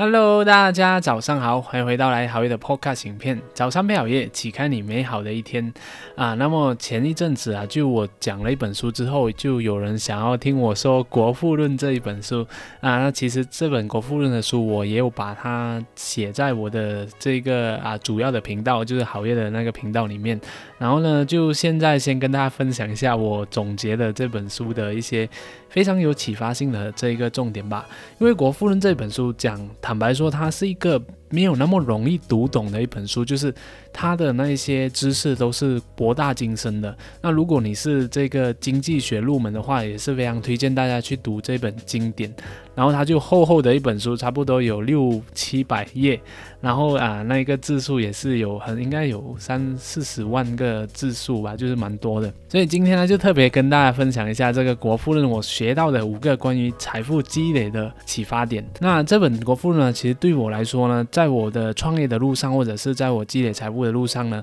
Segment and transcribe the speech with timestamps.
[0.00, 3.42] Hello，大家早上好，欢迎回到来好业的 Podcast 影片。
[3.52, 5.74] 早上配好业，启开你美好的一天
[6.14, 6.34] 啊。
[6.34, 12.46] 那么前一阵子啊，就我讲了一本书之后，就有人想要听我说《国富论》这一本书
[12.80, 13.00] 啊。
[13.00, 20.40] 那其实这本《国富论》的书，我也有把它写在我的这个啊主要的频道，就是好业的那个频道里面。
[20.78, 25.28] 然后呢，就现在先跟大家分享一下我总结的这本书的一些
[25.68, 27.84] 非常有启发性的这一个重点吧。
[28.20, 29.58] 因为《国富论》这本书讲。
[29.88, 33.54] 坦白说，它是一个没有那么容易读懂的一本书，就是
[33.92, 36.96] 它的那些知识都是博大精深的。
[37.20, 42.32] 那如果你是这个经济学入门的话，也是非常推荐大家去读这本经典。
[42.74, 46.20] 然后它就厚厚的一本书，差不多有六七百页，
[46.60, 52.32] 然后啊，那一个字数也是有很应该有三四十万个字数吧，就是蛮多的。
[52.48, 58.64] 所以今天呢，就特别跟大家分享一下这个《国富论》我学到的五个关于财富积累的启发点。
[58.78, 64.40] 那这本《国富论》呢，其实对我来说呢，在我的创业的路上，或者是在我积累财富的路上呢。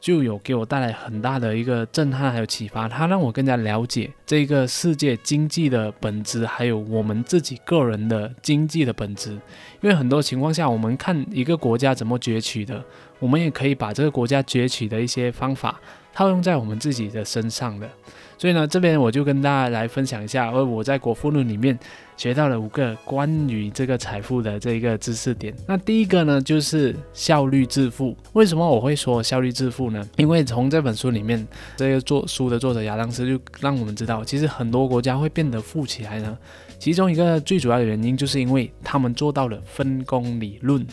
[0.00, 2.88] 就有给我带来很大的一个震撼，还有启发。
[2.88, 9.32] 它让我更加了解这个世界经济的本质，还有我们自己个人的经济的本质。
[9.80, 12.80] 因为很多情况下，我们看一个国家怎么崛起的，
[13.18, 15.80] 我们也可以把这个国家崛起的一些方法
[16.14, 17.90] 套用在我们自己的身上的。
[18.38, 21.76] 所以呢，这边我就跟大家来分享一下，而我在国富论里面
[22.16, 25.52] 学到了五个关于这个财富的这个知识点。
[25.66, 28.16] 那第一个呢，就是效率致富。
[28.34, 30.08] 为什么我会说效率致富呢？
[30.16, 31.44] 因为从这本书里面，
[31.76, 36.38] 这个做书的作者亚当斯就让我们知道，其实很多国家会变得富起来呢，
[36.78, 40.86] 其中一个最主要的原因，就是因为他们做到了分工理论。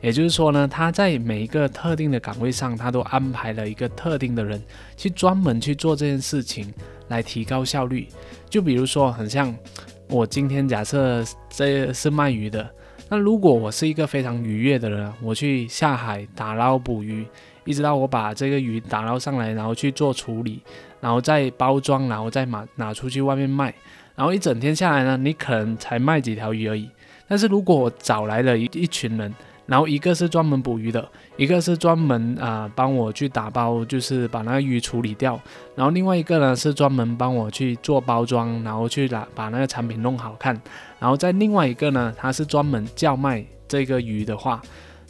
[0.00, 4.62] 也就是说呢，他在每一个特定的岗位上，他都安排了一个特定的人
[4.96, 6.72] 去专门去做这件事情，
[7.08, 8.08] 来提高效率。
[8.48, 9.54] 就比如说，很像
[10.08, 12.68] 我今天假设这是卖鱼的，
[13.08, 17.26] 那如果我是一个非常愉悦的人，我去下海打捞捕鱼，
[17.64, 20.62] 一直到我把这个鱼打捞上来，然后去做处理，
[21.00, 23.74] 然后再包装，然后再拿拿出去外面卖，
[24.16, 26.88] 然后一整天下来呢，你可能才卖几条鱼而已。
[27.28, 29.32] 但是如果我找来了一一群人，
[29.70, 35.40] 然后一个是专门捕鱼的，一个是专门啊帮我去打包，就是把那个鱼处理掉。
[35.76, 40.60] 然后另外一个呢是专门帮我去做包装，然后去把把那个产品弄好看。
[40.98, 44.60] 然后在另外一个呢，他是专门叫卖这个鱼的话，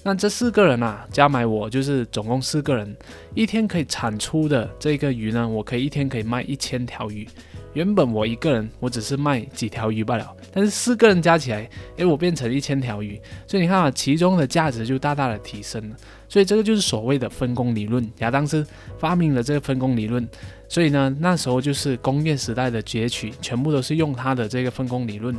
[0.03, 2.95] 那这四个人啊加买我就是总共四个人，
[3.35, 7.27] 一天可以产出的这个鱼呢，我可以一天可以卖一千条鱼。
[7.73, 15.97] 原本我一个人，我只是卖几条鱼罢了，但是四个人加起来，诶，我变成一千条鱼，所以你看啊，其中的价值就大大的提升了。
[16.29, 18.67] 所以这个就是所谓的分工理论，亚当斯
[18.99, 20.29] 发明了这个分工理论。
[20.69, 25.37] 所以呢，那时候就是工业时代的崛起，全部都是用他的这个分工理论，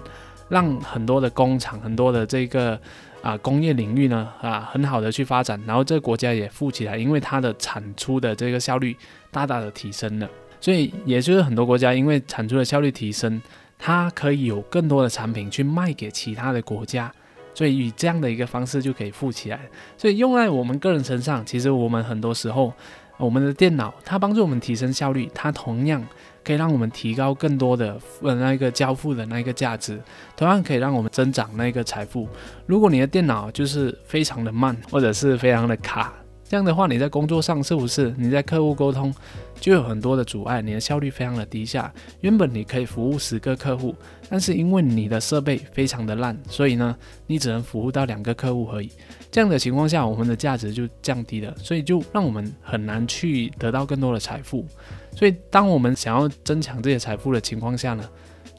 [0.50, 2.80] 让很多的工厂、很多的这个
[3.22, 8.96] 啊工业领域呢啊很好的去发展，然后这个国家也富起来，因为它的产出的这个效率
[9.32, 10.30] 大大的提升了。
[10.62, 13.42] 所以，也就是很多国家因为产出的效率提升，
[13.80, 17.12] 它可以有更多的产品去卖给其他的国家，
[17.56, 19.60] 所以以这样的一个方式就可以富起来。
[19.98, 22.72] 所以用在我们个人身上，其实我们很多时候，
[23.18, 26.06] 我们的电脑它帮助我们提升效率，它同样
[26.44, 30.00] 可以让我们提高更多的呃那个交付的那个价值，
[30.38, 32.30] 同样可以让我们增长那个财富。
[32.68, 36.14] 如果你的电脑就是非常的慢，或者是非常的卡。
[36.52, 39.16] 这样的话，你在工作上是不是你在客户沟通
[39.58, 41.90] 就有很多的阻碍，你的效率非常的低下。
[42.20, 43.96] 原本你可以服务十个客户，
[44.30, 46.94] 但是因为你的设备非常的烂，所以呢，
[47.26, 48.92] 你只能服务到两个客户而已。
[49.32, 54.68] 这样的情况下，我们的价值就降低了，所以就让我们很难去得到更多的财富。
[55.16, 58.04] 所以，当我们想要增强这些财富的情况下呢，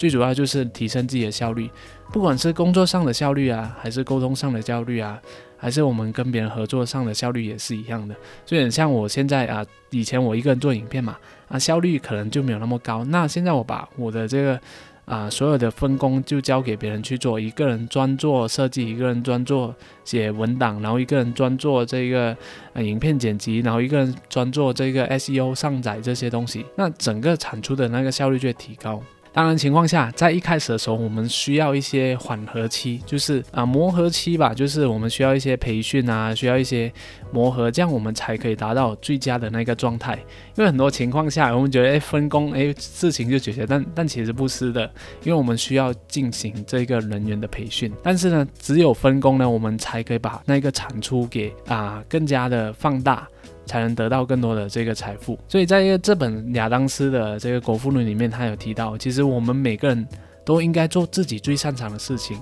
[0.03, 1.71] 最主要就是提升自己的效率，
[2.13, 5.17] 不管是工作上的效率啊，还是沟通上的效率啊。
[5.57, 13.05] 还是我们跟别人合作上的效率也是一样的，所以像我现在啊，以前我一个人做影片嘛，啊效率可能就没有那么高。
[13.05, 14.61] 那现在我把我的这个
[15.05, 19.73] 啊所有的分工就交给别人去做，一个人专做设计，一个人专做
[20.05, 22.37] 写文档，然后一个人专做这个
[22.73, 29.01] 呃影片剪辑，然后一个人专做这个 SEO 上载这些东西，那整个产出的那个效率就会提高。
[29.35, 36.93] 当然情况下，在一开始的时候，我们需要一些缓和期，就是啊磨合期吧，就是我们需要一些培训啊，需要一些
[37.33, 40.19] 磨合，这样我们才可以达到最佳的那个状态。
[40.57, 44.83] 因为很多情况下，我们觉得哎分工哎事情就解决，但但其实不是的，
[45.23, 47.91] 因为我们需要进行这个人员的培训。
[48.03, 53.27] 但是呢，只有分工呢，我们才可以把那个产出给啊更加的放大。
[53.73, 60.07] 才能得到更多的这个财富，所以在这本亚当斯的这个国富论里面，他有提到，其实我们每个人
[60.45, 62.39] 都应该做自己最擅长的事情，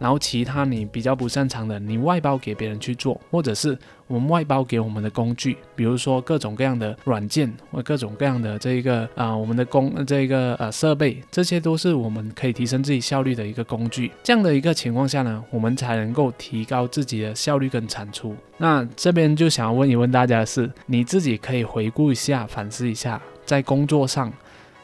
[0.00, 3.78] 然后其他你比较不擅长的，你外包给别人去做，或者是
[4.12, 14.12] 我们外包给我们的工具，比如说各种各样的软件或各种各样的这一个啊我们的工这个呃设备，这些都是我们可以提升自己效率的一个工具。
[14.22, 18.36] 这样的一个情况下呢，我们才能够提高自己的效率跟产出。
[18.58, 24.30] 那这边就想要问一问大家的是，你自己可以回顾一下，反思一下，在工作上。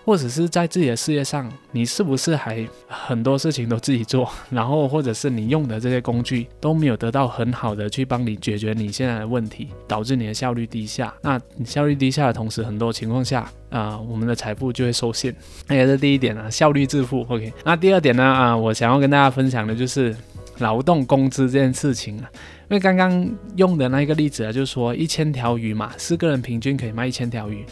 [0.08, 11.12] 或者是在自己的事业上，你是不是还很多事情都自己做，然后或者是你用的这些工具都没有得到很好的去帮你解决你现在的问题，导致你的效率低下。
[11.20, 15.36] 那你效率低下的同时，很多情况下啊，我们的财富就会受限。
[15.66, 17.26] 那也是第一点啊，效率致富。
[17.28, 20.16] OK，那第二点呢啊，我想要跟大家分享的就是
[20.60, 22.30] 劳动工资这件事情啊，
[22.70, 27.62] 因为刚刚用的那个例子啊，就是说一千条鱼嘛，四个人平均可以卖一千条鱼，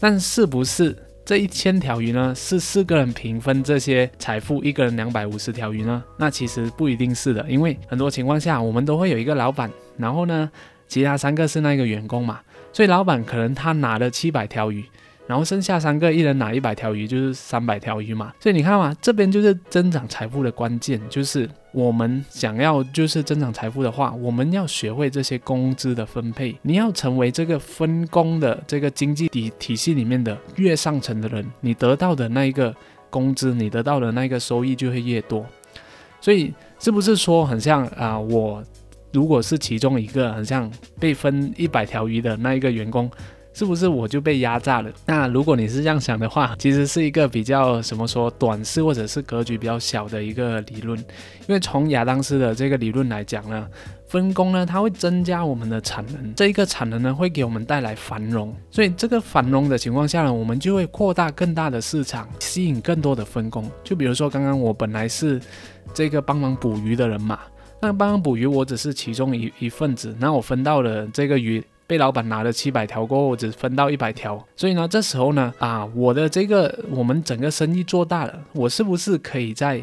[0.00, 0.96] 但是不是？
[1.24, 6.04] 这一千条鱼呢，是四个人平分这些财富，一个人两百五十条鱼呢？
[6.18, 10.50] 那其实不一定是的，因为很多情况下，我们都会有一个老板，然后呢，
[10.86, 12.40] 其他三个是那个员工嘛，
[12.74, 14.84] 所以老板可能他拿了七百条鱼。
[15.26, 18.30] 然后剩下三个，一人拿一百条鱼，就是三百条鱼嘛。
[18.38, 26.56] 所以你看嘛，这边就是增长财富的关键，就是我们想要就是增长财富的话，我们要学会这些工资的分配。
[26.62, 32.72] 你要成为这个分工的这个经济体体系里面的越上层的人，你得到的那一个
[33.10, 35.44] 工资，你得到的那个收益就会越多。
[36.20, 38.16] 所以是不是说很像啊？
[38.16, 38.62] 我
[39.12, 43.10] 如果是其中一个很像被分一百条鱼的那一个员工。
[43.54, 44.90] 是不是我就被压榨了？
[45.06, 50.98] 那如果你是这样想的话，其实是一个比较什么说短视或者是格局比较小的一个理论。
[51.46, 53.64] 因为从亚当斯的这个理论来讲呢，
[54.08, 58.52] 分工呢它会增加我们的产能，这一个产能呢会给我们带来繁荣。
[58.72, 63.70] 所以这个繁荣的情况下呢，我们就会扩大更大的市场，吸引更多的分工。
[63.84, 65.40] 就比如说刚刚我本来是
[65.94, 67.38] 这个帮忙捕鱼的人嘛，
[67.80, 71.64] 那帮忙捕鱼我只是其中一一份子，那我分到了这个鱼。
[71.86, 79.82] 被老板拿了七百条过后，我只分到一百条，所以呢，这时候呢，啊，我的这个我们整个生意做大了，我是不是可以在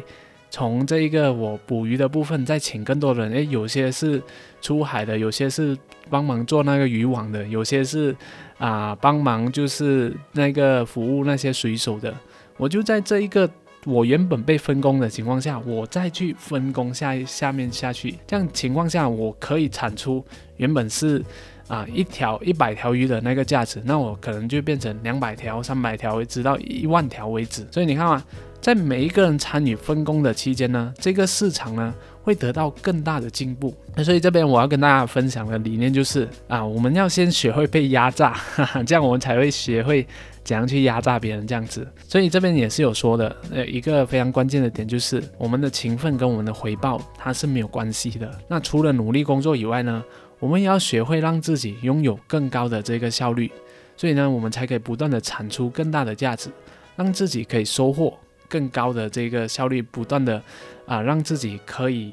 [0.50, 3.30] 从这一个我捕鱼的部分再请更多人？
[3.30, 4.20] 诶，有些是
[4.60, 5.78] 出海的，有些是
[6.10, 8.14] 帮忙做那个渔网的，有些是
[8.58, 12.12] 啊帮忙就是那个服务那些水手的。
[12.56, 13.48] 我就在这一个
[13.86, 20.24] 我原本被分工的情况下，我再去分工下下面下去，这样情况下我可以产出
[20.56, 21.22] 原本是。
[21.68, 27.66] 啊，一条一百条鱼的那个价值，那我可能就变成两百条、三百条，直到一万条为止。
[27.70, 28.22] 所以你看嘛，
[28.60, 33.74] 在每一个人参与分工的期间呢，这个市场呢会得到更大的进步。
[33.94, 40.06] 那所以这边我要跟大家分享的理念就是啊，我们要先学会被压榨，哈哈，这样我们才会学会
[40.44, 41.86] 怎样去压榨别人这样子。
[42.08, 48.30] 所以这边也是有说的，呃，一个非常关键的点就是我们的勤奋跟我们的回报它是没有关系的。
[48.48, 50.02] 那除了努力工作以外呢？
[50.42, 53.48] 我们也要学会让自己拥有更高的这个效率，
[53.96, 56.50] 所以呢，我们才可以不断的产出更大的价值，
[56.96, 58.18] 让自己可以收获
[58.48, 60.42] 更高的这个效率，不断的
[60.84, 62.12] 啊，让自己可以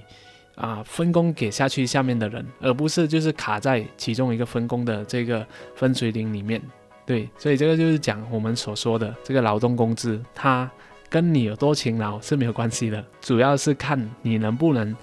[0.54, 5.44] 啊分工给下去下面的人，而不是就是卡在其中一个分工的这个
[5.76, 6.62] 分水岭里面。
[7.08, 10.70] 对，所以这个就是讲我们所说的这个劳动工资，它
[11.10, 14.96] 跟你有多勤劳是没有关系的，主要是看你能不能。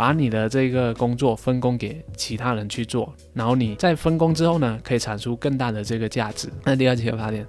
[0.00, 6.48] 把你的这个工作分工给其他人去做，然后你在分工之后呢，可以产出更大的这个价值。
[6.64, 7.46] 那第二个发点，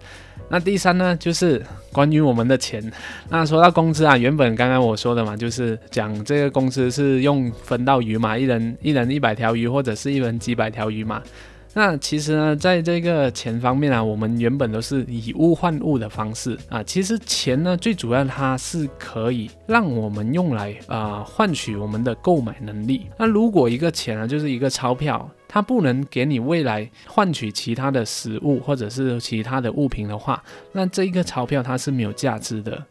[0.50, 2.84] 那第三呢，就是关于我们的钱。
[3.30, 11.24] 那说到工资啊，原本刚刚我说的嘛，就是讲这个工资是用分到鱼嘛，一人一人一百条鱼，或者是一人几百条鱼嘛。
[11.74, 16.84] 那其实呢，在这个钱方面啊，我们原本都是以物换物的方式啊。
[16.84, 23.08] 其实钱呢，最主要它是可以让我们用来啊换取我们的购买能力。
[23.18, 32.84] 那如果一个钱呢，就是一个钞票，它不能给你未来换取其他的食物或者是其他的物品的话，那这一个钞票它是没有价值的。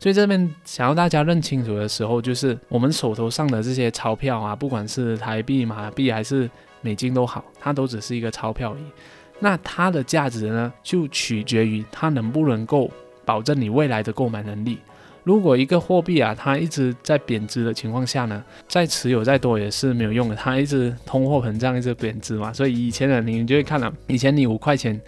[0.00, 6.50] 所以这边想要大家认清楚的时候，就是我们手头上的这些钞票啊，不管是台币、马币还是。
[6.84, 8.84] 美金都好，它都只是一个钞票而已。
[9.40, 12.88] 那它的价值呢，就取决于它能不能够
[13.24, 14.78] 保证你未来的购买能力。
[15.24, 20.36] 如果一个货币啊，它一直在贬值的情况下呢，再持有再多也是没有用的。
[20.36, 22.52] 它一直通货膨胀，一直贬值嘛。
[22.52, 25.00] 所以以前的你就会看了，以前你五块钱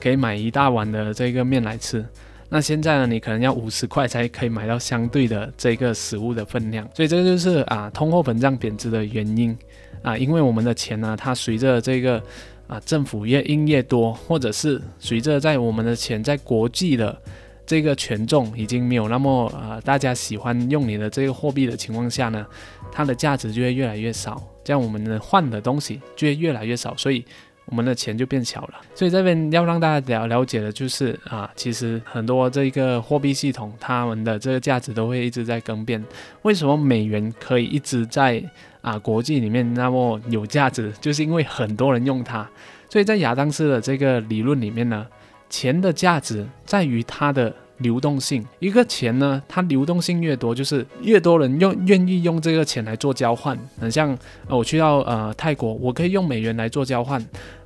[0.00, 2.04] 可以买一大碗的这个面来吃，
[2.48, 6.86] 那现在呢，你可能要五十块才可以买到相对的这个食物的分量。
[6.92, 9.56] 所以这个就是啊，通货膨胀贬值的原因。
[10.02, 12.22] 啊，因为我们的钱呢，它随着这个
[12.66, 17.16] 啊政府越印越多，或者是随着在我们的钱在国际的
[17.64, 22.46] 这个权重已经没有那么啊大家喜欢用你的这个货币的情况下呢，
[22.90, 27.24] 它的价值就会越来越少，这样我们能换的东西就会越来越少，所以。
[27.66, 36.04] 我们的钱就变小了，所以这边要让大家了了解的就是啊，其实很多这个货币系统，它们的这个价值都会一直在更变。
[36.42, 38.42] 为什么美元可以一直在
[38.82, 40.92] 啊国际里面那么有价值？
[41.00, 42.46] 就是因为很多人用它。
[42.90, 45.06] 所以在亚当斯的这个理论里面呢，
[45.48, 47.54] 钱的价值在于它的。
[47.78, 53.58] 流动性，一个钱呢，它流动性越多，就是越多人用愿意用这个钱来做交换。
[53.80, 57.20] 很像我去到呃泰国，我可以用美元来做交换。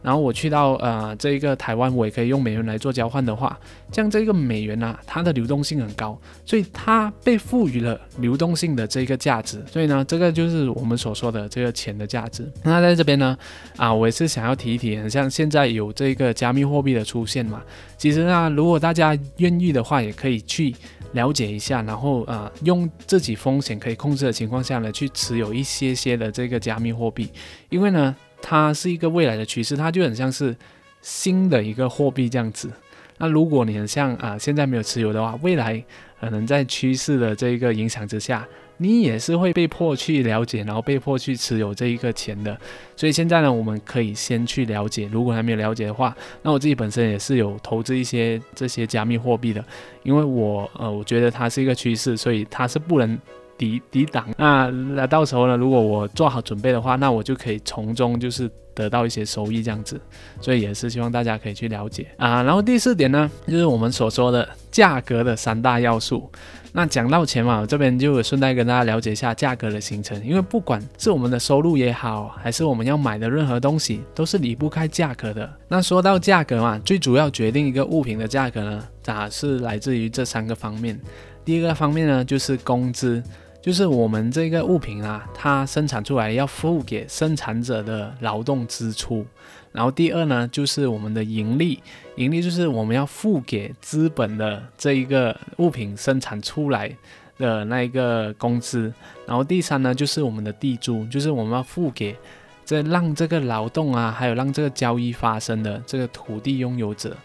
[0.07, 3.59] 然后我去到呃这一个台湾，我也可以用美元来做交换的话，
[3.91, 9.61] 这样这个美元啊，它的流动性很高，所以它被赋予了流动性的这个价值。
[9.67, 12.49] 所以呢，这个就是我们所说的这个钱的价值。
[12.63, 13.37] 那在这边呢，
[13.75, 17.61] 啊，我也是想要提一提，像现在有这个加密货币的出现嘛，
[17.99, 20.73] 其实呢，如果大家愿意的话，也可以去
[21.15, 27.29] 了解一下，然后啊，用自己风险可以控制的情况下呢，去持有一些些的这个加密货币，
[27.71, 28.15] 因为呢。
[28.41, 30.55] 它是一个未来的趋势，它就很像是
[31.03, 32.71] 新的一个货币这样子。
[33.19, 35.83] 那如果你很像啊，现在没有持有的话，未来
[36.21, 42.55] 可能在趋势的这一个影响之下，你也是会被迫去了解，然后被迫去持有这一个钱的。
[42.95, 45.09] 所以现在呢，我们可以先去了解。
[45.11, 49.65] 如果还没有了解的话，那我自己本身也是有投资一些这些加密货币的，
[50.03, 53.19] 因为我呃，我觉得它是一个趋势，所以它是不能。
[53.59, 55.57] 抵抵挡，那那到时候呢？
[55.57, 59.99] 如果我做好准备的话，那我就可以从中就是得到一些收益这样子，
[60.41, 62.43] 所以也是希望大家可以去了解啊。
[62.43, 66.31] 然后第四点呢，就是我们所说的价格的三大要素。
[66.73, 75.51] 那讲到钱嘛，我这边就顺带跟大家了解一下价格的形成，因为不管是我们的收入也好，还是我们要买的任何东西，都是离不开价格的。
[75.69, 81.01] 那说到价格嘛，最主要决定一个物品的价格呢，咋是来自于这三个方面。
[81.47, 83.23] 第一个方面呢，就是工资。
[83.67, 89.27] 就是我们这个物品啊，它生产出来要付给生产者的劳动支出。
[89.73, 91.83] 然后第二呢，就是我们的盈利，
[92.15, 96.97] 盈利就是我们要付给资本的这一个物品生产出来
[97.39, 98.95] 的那一个工资。
[99.27, 102.17] 然后第三呢，就是我们的地租，就是我们要付给
[102.65, 107.17] 这让这个劳动啊，还有让这个交易发生的这个土地拥有者。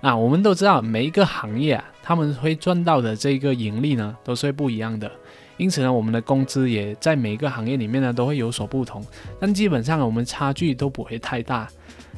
[0.00, 5.12] 啊，我们都知道每一个行业啊，他们会赚到的这个盈利呢，都是会不一样的。
[5.60, 9.04] 因此呢，我们的工资也在每一个行业里面呢都会有所不同，
[9.38, 11.68] 但基本上我们差距都不会太大。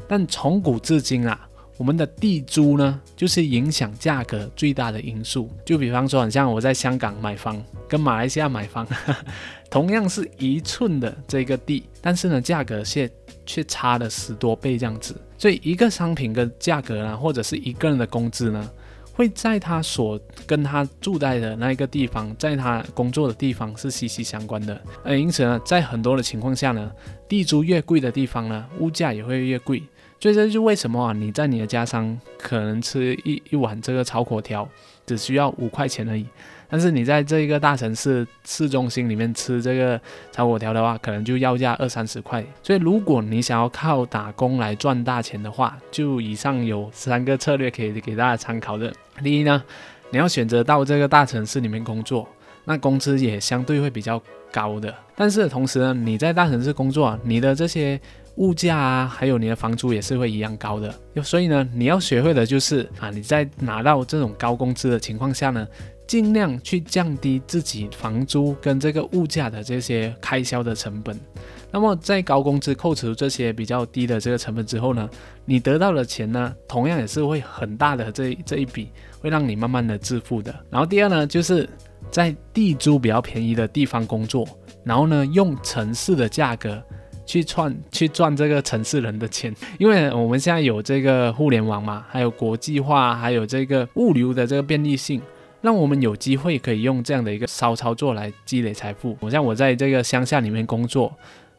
[0.07, 5.51] 但从古至今啊，我们的地租呢就是影响价格最大的因素。
[5.65, 8.87] 就比方说，很像我在香港买房跟马来西亚买房，
[9.69, 13.11] 同样是一寸的这个地，但是呢价格却
[13.45, 15.21] 却差了十多倍这样子。
[15.37, 18.71] 所以一个商品的价格呢，或者是一个人的工资呢？
[19.15, 24.81] 会在他所跟他住在的那一个地方，在他工作的地方是息息相关的。
[25.05, 26.91] 呃，因此呢，在很多的情况下呢，
[27.29, 29.83] 地租越贵的地方呢，物价也会越贵。
[30.19, 34.69] 所以这就为什么啊，你在你的家乡可能吃一一碗这个炒粿条
[35.05, 36.25] 只需要五块钱而已。
[36.73, 40.01] 但是你在这一个大城市市中心里面吃这个
[40.31, 42.43] 炒粿条的话，可能就要价二三十块。
[42.63, 48.91] 所以如果你想要靠打工来赚大钱的话，就以上有三个策略可以给大家参考的。
[49.23, 49.63] 第一呢，
[50.11, 52.27] 你要选择到这个大城市里面工作，
[52.65, 54.19] 那工资也相对会比较
[54.51, 54.95] 高的。
[55.15, 58.01] 但是同时呢，你在大城市工作，你的这些
[58.37, 60.95] 物价啊，还有你的房租也是会一样高的。
[61.23, 65.69] 所以呢，你要学会的就是啊，你在拿到这种高工资的情况下呢。
[66.13, 71.19] 尽量去降低自己房租跟这个物价的这些开销的成本。
[71.71, 75.09] 那么在高工资扣除这些比较低的这个成本之后呢，
[75.47, 78.91] 你得到的钱呢，同样也是会很大的这这一笔，
[79.23, 80.55] 会让你慢慢的致富的。
[80.69, 81.67] 然后第二呢，就是
[82.11, 84.47] 在地租比较便宜的地方工作，
[84.85, 86.79] 然后呢，用城市的价格
[87.25, 95.23] 去赚去赚这个城市人的钱，因为我们现在有这个互联网嘛，还有国际化，还有这个物流的这个便利性。
[95.63, 99.17] 让我们有机会可以用这样的一个骚操作来积累财富。
[99.21, 101.11] 我像我在这个乡下里面工作，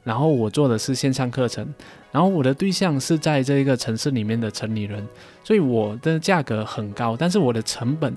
[0.04, 1.66] 然后我做的是线上课程，
[2.12, 5.08] 然后我的对象是在这个城市里面的城里人，
[5.44, 8.14] 所以我的价格很高，但是我的成本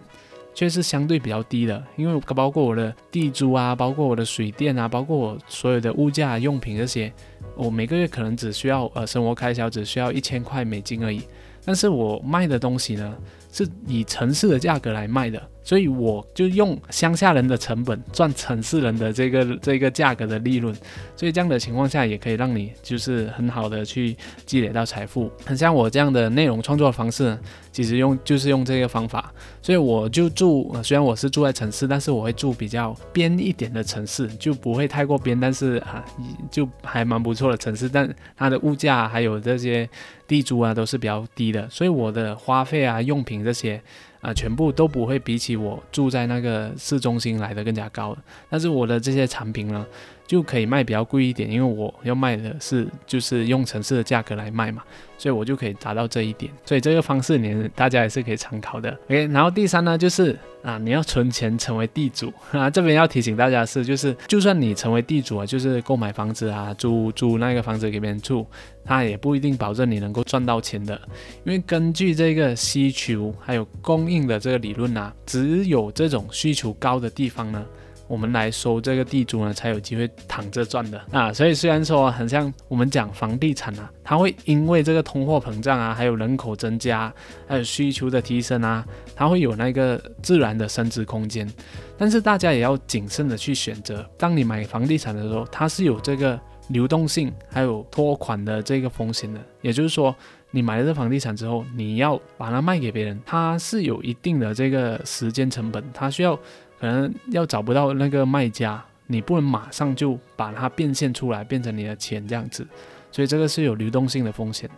[0.52, 7.12] 却是相对比较低的，因为包括我的地租啊，包括我的水电啊，包括我所有的物价用品这些，
[7.55, 11.23] 我每个月可能只需要呃生活开销只需要一千块美金而已，
[11.64, 13.16] 但是我卖的东西呢？
[13.56, 15.42] 是以城市的价格来卖的。
[15.62, 20.72] 所以我就用乡下人的成本赚城市人的这个这个价格的利润，
[21.16, 25.28] 所以这样的情况下也可以让你就是很好的去积累到财富。
[25.44, 27.36] 很像我这样的内容创作方式，
[27.72, 29.32] 其实用就是用这个方法。
[29.60, 36.04] 所以我就住，虽然我是住在城市，但是我会住比较边一点的城市，就不会太过边，但是啊，
[36.48, 37.88] 就还蛮不错的城市。
[37.88, 39.88] 但它的物价还有这些
[40.28, 43.80] 地租啊都是比较低的，所以我的花费啊、用品这些。
[44.22, 48.16] 啊，全部都不会比起我住在那个市中心来的更加高，
[48.50, 49.86] 但是我的这些产品呢？
[50.26, 54.83] 就可以卖比较贵一点，因为我要卖的是就是用城市的价格来卖嘛，
[55.16, 56.50] 所以我就可以达到这一点。
[56.64, 58.90] 所以这个方式你大家也是可以参考的。
[59.04, 62.68] OK，然后第三呢就是啊，你要存钱成为地主 啊。
[62.68, 68.45] 这边要提醒大家的是，就是就算你成为地主啊，就是购买房子啊，租租那个房子给别人住，
[68.85, 71.00] 他也不一定保证你能够赚到钱的。
[71.45, 77.64] 因为根据这个需求还有供应的这个理论啊，只有这种需求高的地方呢。
[78.08, 81.32] 我们来收这个地租呢，才有机会躺着赚的啊！
[81.32, 87.12] 所以虽然说很像我们讲房地产啊，它会因为这个通货膨胀啊，还有人口增加，
[87.48, 91.50] 还有需求的提升啊，它会有那个自然的升值空间。
[91.98, 94.08] 但是大家也要谨慎的去选择。
[94.16, 99.40] 当你买房地产的时候，它是有这个流动性，还有拖款的这个风险的。
[99.62, 100.14] 也就是说，
[100.52, 106.38] 你买了这房地产之后，你要把它卖给别人，它是有一定的这个时间成本，它需要。
[106.80, 112.66] 可能要找不到那个卖家，你不能马上就把它变现出来，变成你的钱这样子，
[113.11, 114.68] 所以这个是有流动性的风险。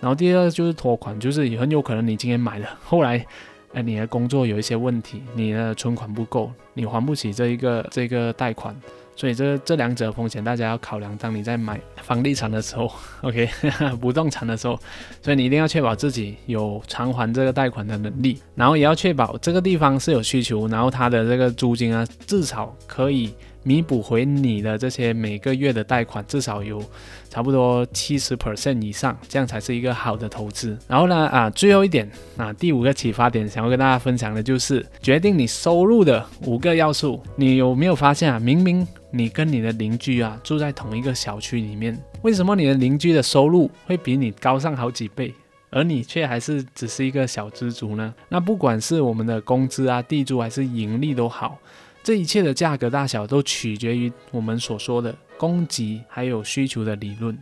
[0.00, 3.24] 然后第二就是拖款，就是也很有可能你今天买了，后来，
[3.72, 8.74] 哎，你的工作有一些问题，你的存款不够，你还不起这一个这个贷款。
[9.16, 11.16] 所以这这两者风险大家要考量。
[11.16, 12.90] 当你在买房地产的时候，
[13.22, 13.48] OK，
[14.00, 14.78] 不动产的时候，
[15.22, 26.82] 所以你一定要确保自己有偿还这个贷款的能力，然后也要确保这个地方是有需求，然后它的这个租金啊，至少可以弥补回你的这些每个月的贷款，至少有
[27.30, 30.76] 差不多七十 percent 以上，这样才是一个好的投资。
[30.86, 37.22] 然后呢，啊，最后一点啊，第五个启发点想要跟大家分享的就是决定你收入的五个要素。
[37.36, 38.38] 你有没有发现啊？
[38.38, 45.32] 明明你跟你的邻居啊住在同一个小区里面，为什么你的邻居的收入会比你高上好几倍，
[45.70, 48.12] 而你却还是只是一个小资族呢？
[48.28, 51.56] 那不管是我们的工资啊、地租还是盈利都好，
[52.02, 57.38] 这一切的价格大小都取决于我们所说的供给还有需求的理论。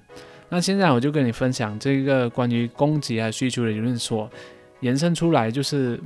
[0.51, 4.31] 那现在我就跟你分享这个关于供给还有需求的理论所
[4.81, 5.99] 延伸出来，就是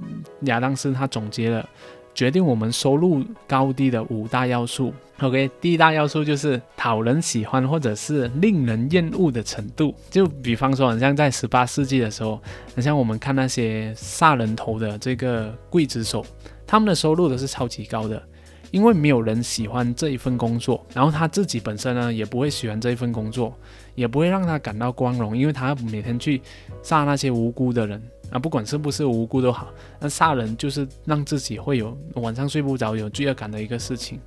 [0.42, 1.68] 亚当斯他总结了。
[2.16, 4.92] 决定我们收入高低的五大要素。
[5.20, 9.94] OK，第一大要素就是讨人喜欢或者是令人厌恶的程度。
[10.10, 12.40] 就比方说，很像在十八世纪的时候，
[12.74, 16.24] 很像我们看那些杀人头的这个刽子手，
[16.66, 18.22] 他们的收入都是超级高的，
[18.70, 23.54] 因为没有人喜欢这一份工作，然后他自己本身呢也不会喜欢这一份工作，
[23.94, 26.40] 也不会让他感到光荣，因为他每天去
[26.82, 28.02] 杀那些无辜的人。
[28.30, 29.68] 啊，不管是不是无辜都好，
[30.00, 34.18] 那杀人就是让自己会有晚上睡不着、有罪恶感的一个事情，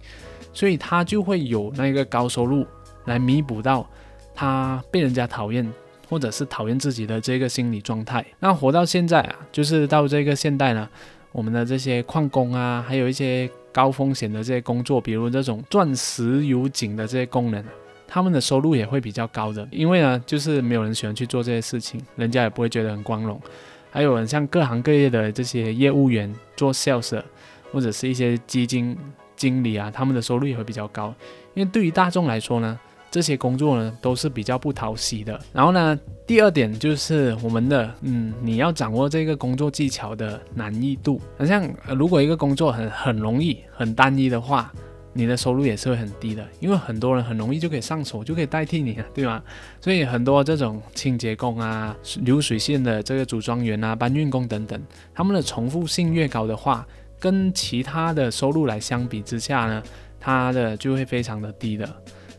[0.53, 2.65] 所以他就会有那个高收入
[3.05, 3.87] 来弥补到
[4.33, 5.69] 他被人家讨厌
[6.09, 8.25] 或者是讨厌自己的这个心理状态。
[8.39, 10.87] 那活到现在啊，就是到这个现代呢，
[11.31, 17.63] 我们的这些矿工啊，还有一些高风险的这些工作，比如这种钻石油井的这些工人，
[18.07, 23.39] 他们的收入也会比较高的，因为呢，就是没有人喜欢去做这些事情，人家也不会觉得很光荣。
[23.89, 27.21] 还有像各行各业的这些业务员做 sales，
[27.71, 28.97] 或者是一些基金
[29.35, 31.13] 经理啊，他们的收入也会比较高。
[31.53, 35.39] 因为对于大众来说呢，这些工作呢都是比较不讨喜的。
[35.51, 41.21] 然后呢，第二点就是我们的，嗯，你要掌握这个工作技巧的难易度。
[41.37, 44.71] 好像如果一个工作很很容易、很单一的话。
[45.13, 49.41] 你的收入也是会很低的，因为很多人很容易就可以上手，就可以代替你了，对吗？
[49.81, 54.81] 所以很多这种清洁工啊、流水线的这个组装员啊、搬运工等等，
[55.13, 56.85] 他们的重复性越高的话，
[57.19, 59.83] 跟其他的收入来相比之下呢，
[60.19, 61.89] 它的就会非常的低的。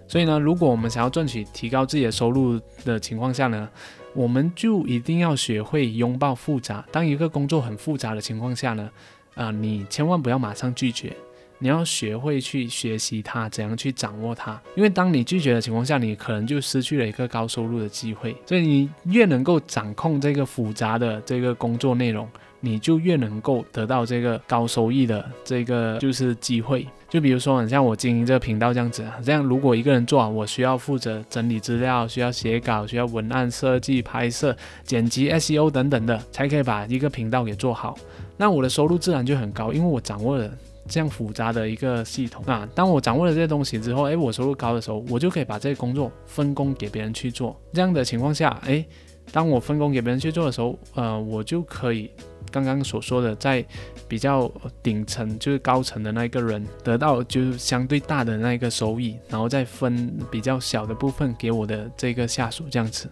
[0.07, 3.69] 所以呢，如果我们想要赚取提高自己的收入的情况下呢，
[4.15, 6.85] 我们就一定要学会拥抱复杂。
[6.91, 8.91] 当一个工作很复杂的情况下呢，
[9.35, 11.17] 啊，你千万不要马上拒绝。
[11.61, 14.61] 你要学会去学习它，怎样去掌握它。
[14.75, 18.35] 因为当你拒绝的情况下，你可能就失去了一个高收入的机会。
[18.46, 22.27] 所以你越能够掌控这个复杂的这个工作内容，
[22.61, 26.87] 你就越能够得到这个高收益的这个就是机会。
[27.11, 37.99] 就比如说，像我经营这个频道这样子，这样如果一个人做，我需要负责整理资料，需要写稿，需要文案设计、拍摄、剪辑、SEO 等等的，才可以把一个频道给做好。
[38.37, 40.49] 那我的收入自然就很高，因为我掌握了
[40.90, 42.68] 这样复杂的一个系统啊。
[42.74, 47.59] 当我掌握了这些东西之后，诶，我收入高的时候，我就可以把这个工作分工给别人去做。
[47.72, 48.85] 这样的情况下，诶，
[49.33, 52.11] 当我分工给别人去做的时候，呃，我就可以。
[52.53, 53.64] 刚刚所说的，在
[54.09, 54.50] 比较
[54.83, 63.09] 顶层就是高层的那一个人得到就是相对大的那一个收益，然后再分比较小的部分给我的这个下属这样子。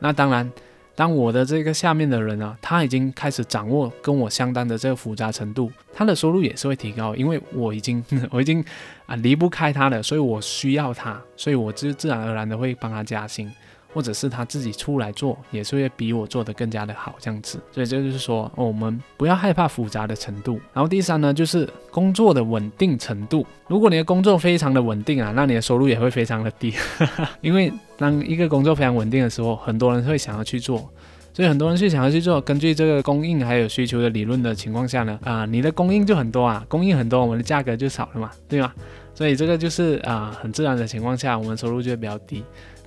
[0.00, 0.50] 那当然，
[0.94, 8.62] 当我的这个下面的人啊，他已经开始掌握跟我相当的这个复杂程度，他的收入也是会提高，因为我已经 我已经
[9.06, 13.50] 啊离不开他了，所以我需要他，所以我就自然而然的会帮他加薪。
[13.92, 17.60] 或者是他自己出来做，也是会比我做的更加的好，这样子。
[17.70, 20.60] 所以这就是说，我们不要害怕复杂的程度。
[20.72, 23.46] 然后第三呢，就是工作的稳定程度。
[23.68, 26.74] 如果你的工作非常的稳定啊，那你的收入也会非常的低。
[27.40, 30.88] 因为当一个工作非常稳定的时候，很多人会想要去做，
[31.32, 32.40] 所以很多人去想要去做。
[32.40, 38.72] 根据这个供应还有需求的理论的情况下呢，啊，你的供应就很多啊，供应很多，我们的价格就少了嘛，对吗？
[39.14, 42.42] 所以这个就是啊，很自然的情况下，我们收入就会比较低。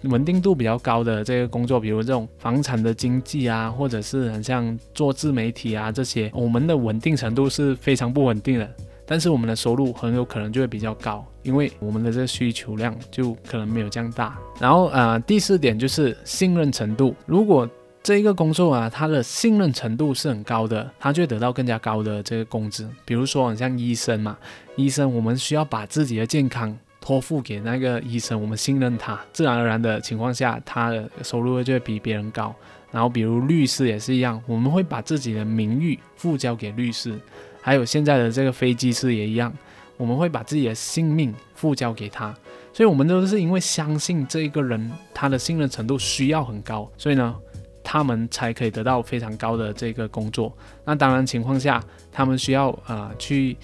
[0.09, 8.69] 稳定度比较高的这个工作，比如这种房产的经济啊，或者是很像做自媒体啊这些，我们的稳定程度是非常不稳定的。
[9.07, 14.35] 但是我们的收入很有可能就会比较高，因为我们的这个需求量就可能没有这样大。
[14.59, 17.13] 然后呃，第四点就是信任程度。
[17.27, 17.69] 如果
[18.01, 22.89] 这一个工作啊，它的信任程度是很高的，它就会得到更加高的这个工资。
[23.05, 24.35] 比如说很像医生嘛，
[24.75, 26.75] 医生我们需要把自己的健康。
[27.05, 32.53] 托付给那个医生，我们信任他，自然而然的情况下，他的收入就会比别人高。
[32.91, 37.15] 然后，比如律师也是一样，我们会把自己的名誉付交给律师，
[37.61, 39.53] 还有现在的这个飞机师也一样，
[39.97, 42.35] 我们会把自己的性命付交给他。
[42.73, 47.35] 所以，我们都是因为相信这一个人，他的信任程度需要很高，所以呢，
[47.83, 50.51] 他们才可以得到非常高的这个工作。
[50.83, 51.79] 那当然情况下，
[52.11, 53.55] 他们需要啊去。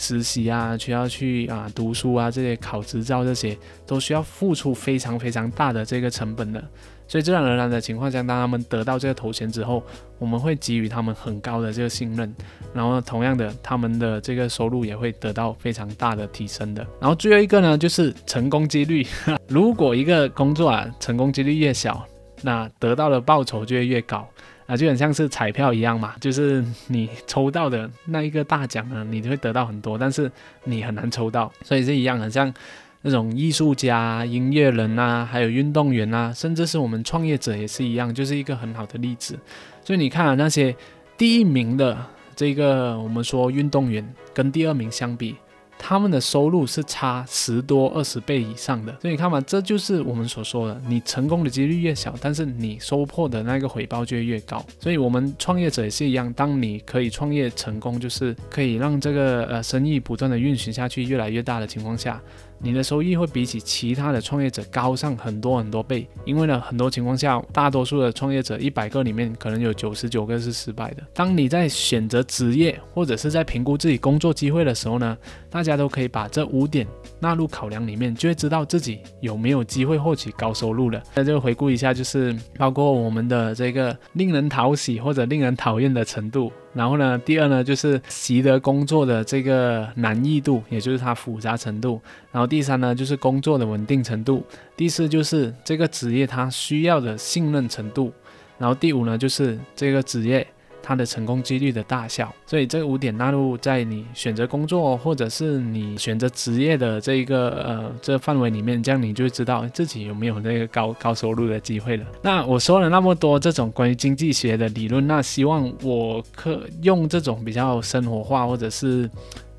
[0.00, 3.54] 实习啊，需要去啊读书啊，这些考执照这些
[3.86, 6.64] 都需要付出非常非常大的这个成本的，
[7.06, 9.82] 所以自然而然的情况下，当他们得到这个头衔之后，
[10.18, 12.34] 我们会给予他们很高的这个信任，
[12.72, 16.86] 然后同样的，他们的这个收入也会得到非常大的提升的。
[16.98, 19.06] 然后最后一个呢，就是成功几率，
[19.48, 22.02] 如果一个工作啊成功几率越小，
[22.40, 24.26] 那得到的报酬就会越高。
[24.70, 30.30] 啊，就很像是彩票一样嘛，就是你抽到的那一个大奖呢，你就会得到很多，但是
[30.62, 32.54] 你很难抽到，所以是一样，很像
[33.02, 39.36] 那种艺术家、音乐人啊，还有运动员啊，甚至是我们创业者也是一样，就是一个很好的例子。
[39.82, 40.72] 所以你看啊，那些
[41.18, 41.98] 第一名的
[42.36, 45.34] 这个我们说运动员跟第二名相比。
[45.82, 54.64] 他们的收入是差十多二十倍以上的，所以你看嘛，这就是我们所说的，你成功的几率越小，但是你收获的那个回报就越高。
[54.78, 62.20] 所以我们创业者也是一样，当你可以创业成功，就是可以让这个呃生意不断的运行下去，越来越大的情况下。
[62.62, 71.02] 你的收益会比起其他的创业者高上很多很多倍，因为呢，很多情况下，大多数的创业者一百个里面可能有九十九个是失败的。
[71.14, 75.16] 当你在选择职业或者是在评估自己工作机会的时候呢，
[75.50, 76.86] 大家都可以把这五点
[77.18, 81.02] 纳入考量里面，就会知道自己有没有机会获取高收入了。
[81.14, 86.52] 那就回顾一下，就是包括我们的这个令人讨喜或者令人讨厌的程度。
[86.72, 92.00] 然后呢，第二呢，就是习得工作的这个难易度，也就是它复杂程度。
[92.30, 94.44] 然后第三呢，就是工作的稳定程度。
[94.76, 98.12] 第四就是这个职业它需要的信任程度。
[98.56, 100.46] 然后第五呢，就是这个职业。
[100.90, 112.04] 它的成功几率的大小，所以这五点纳入在你选择工作或者是你选择职业的这一个呃这范围里面，这样你就知道自己有没有那个高高收入的机会了。
[112.20, 119.08] 那我说了那么多这种关于经济学的理论，那希望我可用这种比较生活化或者是。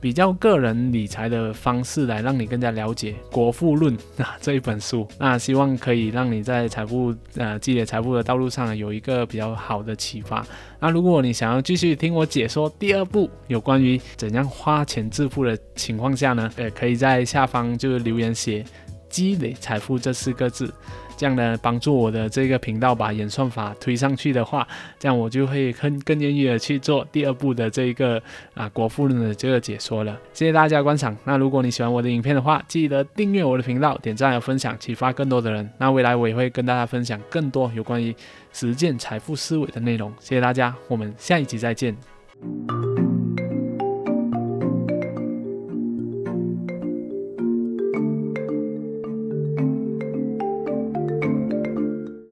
[0.02, 10.44] 比较个人理财的方式来让你更加了解《国富论》 啊这一本书，那希望可以让你在财富呃积累财富的道路上有一个比较好的启发。
[10.80, 18.66] 那如果你想要继续听我解说第二步有关于怎样花钱致富的情况下呢，呃，可以在下方就是留言写
[19.08, 20.74] “积累财富”这四个字。
[21.22, 28.20] 这样呢，帮助我的这个频道把演算法推上去的话，这样我就会更更愿意的去做第二步的这个
[28.56, 30.18] 啊国富论的这个解说了。
[30.34, 31.16] 谢谢大家观赏。
[31.24, 35.70] 那如果你喜欢我的影片的话，记得订阅我的频道，点赞和分享，启发更多的人。
[35.78, 38.16] 那未来我也会跟大家分享更多有关于
[38.52, 40.12] 实践财富思维的内容。
[40.20, 41.96] 谢谢大家，我们下一集再见。